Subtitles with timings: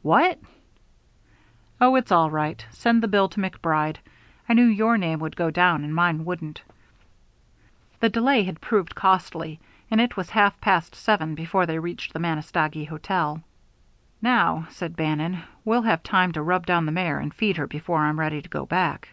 [0.00, 0.38] "What!"
[1.78, 2.64] "Oh, it's all right.
[2.70, 3.98] Send the bill to MacBride.
[4.48, 6.62] I knew your name would go down and mine wouldn't."
[8.00, 9.60] The delay had proved costly,
[9.90, 13.42] and it was half past seven before they reached the Manistogee hotel.
[14.22, 17.98] "Now," said Bannon, "we'll have time to rub down the mare and feed her before
[18.06, 19.10] I'm ready to go back."